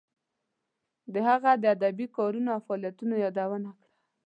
د 1.13 1.15
هغه 1.29 1.51
د 1.57 1.63
ادبی 1.75 2.05
کارونو 2.17 2.49
او 2.55 2.59
فعالیتونو 2.67 3.13
یادونه 3.23 3.69
کړه. 3.79 3.87